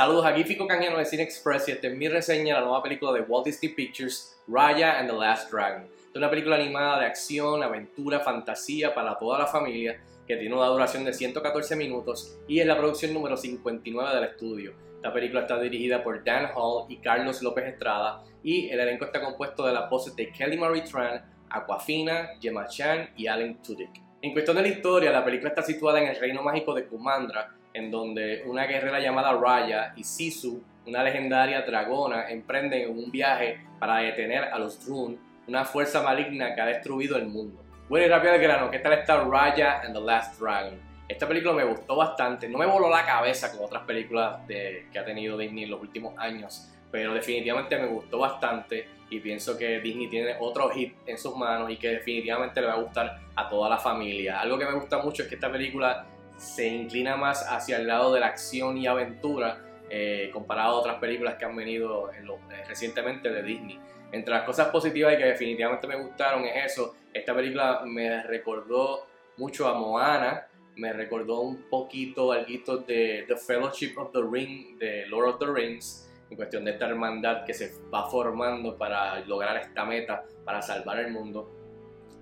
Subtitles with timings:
[0.00, 2.82] Saludos, aquí Fico Canjano de Cine Express y esta es mi reseña de la nueva
[2.82, 5.82] película de Walt Disney Pictures, Raya and the Last Dragon.
[5.82, 10.68] Es una película animada de acción, aventura, fantasía para toda la familia que tiene una
[10.68, 14.72] duración de 114 minutos y es la producción número 59 del estudio.
[14.96, 19.20] Esta película está dirigida por Dan Hall y Carlos López Estrada y el elenco está
[19.20, 24.00] compuesto de las voces de Kelly Marie Tran, Aquafina, Gemma Chan y Alan Tudyk.
[24.22, 27.54] En cuestión de la historia, la película está situada en el reino mágico de Kumandra,
[27.72, 33.98] en donde una guerrera llamada Raya y Sisu, una legendaria dragona, emprenden un viaje para
[33.98, 37.62] detener a los Drun, una fuerza maligna que ha destruido el mundo.
[37.88, 40.78] Bueno y rápido de grano, ¿qué tal está Raya and the Last Dragon?
[41.08, 45.04] Esta película me gustó bastante, no me voló la cabeza como otras películas que ha
[45.04, 50.08] tenido Disney en los últimos años, pero definitivamente me gustó bastante y pienso que Disney
[50.08, 53.68] tiene otro hit en sus manos y que definitivamente le va a gustar a toda
[53.68, 54.40] la familia.
[54.40, 56.06] Algo que me gusta mucho es que esta película
[56.40, 60.96] se inclina más hacia el lado de la acción y aventura eh, comparado a otras
[60.98, 63.78] películas que han venido eh, recientemente de Disney.
[64.10, 69.06] Entre las cosas positivas y que definitivamente me gustaron es eso, esta película me recordó
[69.36, 75.06] mucho a Moana, me recordó un poquito algo de The Fellowship of the Ring, de
[75.08, 79.58] Lord of the Rings, en cuestión de esta hermandad que se va formando para lograr
[79.58, 81.50] esta meta, para salvar el mundo.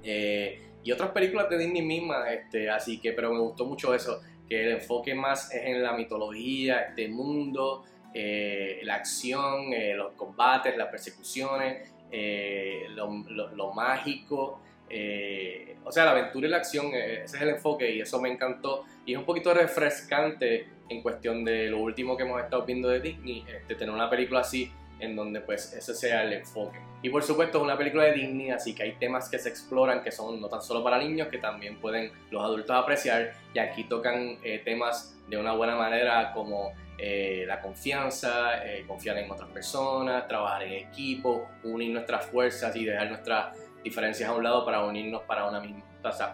[0.02, 4.20] Eh, y otras películas de Disney misma, este, así que, pero me gustó mucho eso,
[4.48, 10.14] que el enfoque más es en la mitología, este mundo, eh, la acción, eh, los
[10.14, 11.92] combates, las persecuciones,
[12.94, 14.60] lo, mágico,
[15.84, 18.84] o sea, la aventura y la acción, ese es el enfoque y eso me encantó.
[19.04, 23.00] Y es un poquito refrescante en cuestión de lo último que hemos estado viendo de
[23.00, 26.78] Disney, este, tener una película así en donde pues ese sea el enfoque.
[27.02, 30.02] Y por supuesto es una película de Disney, así que hay temas que se exploran
[30.02, 33.84] que son no tan solo para niños, que también pueden los adultos apreciar, y aquí
[33.84, 39.48] tocan eh, temas de una buena manera como eh, la confianza, eh, confiar en otras
[39.50, 44.84] personas, trabajar en equipo, unir nuestras fuerzas y dejar nuestras diferencias a un lado para
[44.84, 45.84] unirnos para una misma,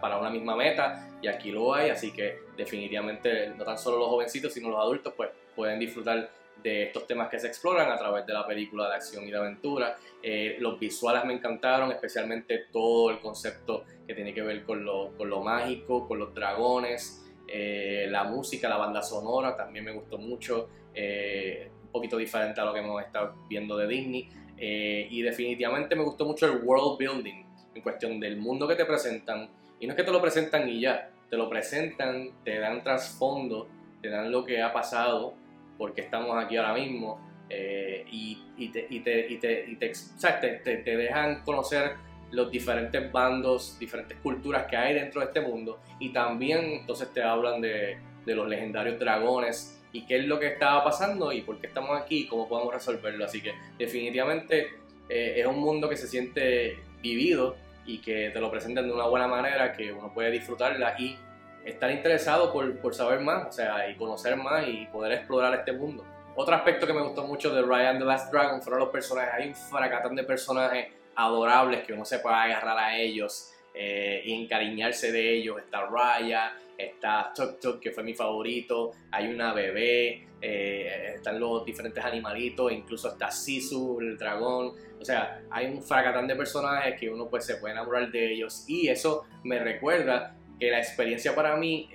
[0.00, 4.08] para una misma meta y aquí lo hay, así que definitivamente no tan solo los
[4.08, 6.30] jovencitos sino los adultos pues pueden disfrutar
[6.64, 9.36] de estos temas que se exploran a través de la película de acción y de
[9.36, 9.98] aventura.
[10.22, 15.12] Eh, los visuales me encantaron, especialmente todo el concepto que tiene que ver con lo,
[15.16, 20.16] con lo mágico, con los dragones, eh, la música, la banda sonora también me gustó
[20.16, 24.28] mucho, eh, un poquito diferente a lo que hemos estado viendo de Disney.
[24.56, 29.50] y definitivamente me gustó mucho el world building en cuestión del mundo que te presentan.
[29.80, 33.68] Y no es que te lo presentan y ya, te lo presentan, te dan trasfondo,
[34.00, 35.34] te dan lo que ha pasado,
[35.78, 41.92] porque estamos aquí ahora mismo, eh, y, te, te, te, te, te, te, dejan conocer
[42.30, 47.22] los diferentes bandos, diferentes culturas que hay dentro de este mundo, y también entonces te
[47.22, 51.60] hablan de, de los legendarios dragones y qué es lo que estaba pasando y por
[51.60, 53.24] qué estamos aquí y cómo podemos resolverlo.
[53.24, 54.68] Así que definitivamente
[55.08, 57.56] eh, es un mundo que se siente vivido
[57.86, 61.16] y que te lo presentan de una buena manera, que uno puede disfrutarla y
[61.64, 65.72] estar interesado por, por, saber más, o sea, y conocer más y poder explorar este
[65.72, 66.04] mundo.
[66.36, 69.32] Otro aspecto que me gustó mucho de Ryan the Last Dragon fueron los personajes.
[69.34, 74.42] Hay un fracatán de personajes adorables que uno se puede agarrar a ellos eh, y
[74.42, 75.58] encariñarse de ellos.
[75.58, 81.64] Está Raya, está Tuk Tuk, que fue mi favorito, hay una bebé, eh, están los
[81.64, 84.74] diferentes animalitos, incluso está Sisu, el dragón.
[85.00, 88.64] O sea, hay un fracatán de personajes que uno pues se puede enamorar de ellos
[88.68, 91.88] y eso me recuerda que la experiencia para mí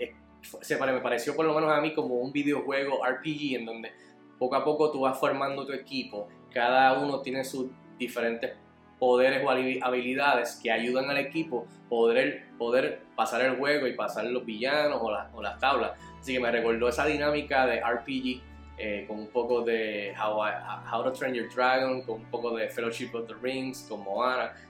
[0.61, 3.91] se me pareció por lo menos a mí como un videojuego RPG en donde
[4.37, 8.53] poco a poco tú vas formando tu equipo, cada uno tiene sus diferentes
[8.97, 14.45] poderes o habilidades que ayudan al equipo poder, poder pasar el juego y pasar los
[14.45, 15.91] villanos o, o las tablas.
[16.19, 18.41] Así que me recordó esa dinámica de RPG
[18.81, 23.09] eh, con un poco de How, to Train Your Dragon, con un poco de Fellowship
[23.13, 23.99] of the Rings, con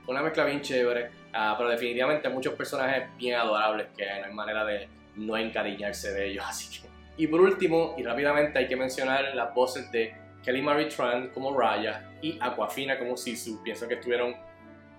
[0.07, 4.65] una mezcla bien chévere, ah, pero definitivamente muchos personajes bien adorables que no hay manera
[4.65, 6.87] de no encariñarse de ellos, así que...
[7.17, 11.55] Y por último, y rápidamente hay que mencionar las voces de Kelly Marie Tran como
[11.55, 14.35] Raya y Aquafina como Sisu, pienso que estuvieron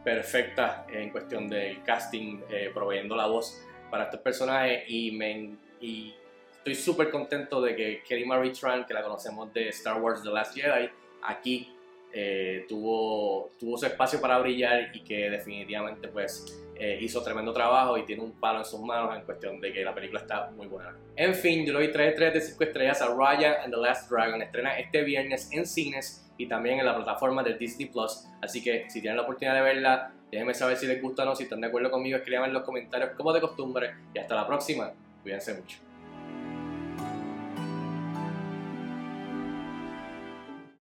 [0.04, 3.60] perfectas en cuestión del casting, eh, proveyendo la voz
[3.90, 6.14] para estos personajes y
[6.60, 10.30] estoy súper contento de que Kelly Marie Tran, que la conocemos de Star Wars The
[10.30, 10.90] Last Jedi,
[11.22, 11.74] aquí
[12.12, 17.96] eh, tuvo, tuvo su espacio para brillar y que definitivamente pues eh, hizo tremendo trabajo
[17.96, 20.66] y tiene un palo en sus manos en cuestión de que la película está muy
[20.66, 20.94] buena.
[21.16, 24.10] En fin, yo le doy 3 estrellas de 5 estrellas a Raya and the Last
[24.10, 24.42] Dragon.
[24.42, 28.24] Estrena este viernes en cines y también en la plataforma de Disney Plus.
[28.42, 31.36] Así que si tienen la oportunidad de verla, déjenme saber si les gusta o no.
[31.36, 33.94] Si están de acuerdo conmigo, escríbanme en los comentarios como de costumbre.
[34.14, 34.92] Y hasta la próxima.
[35.22, 35.89] Cuídense mucho.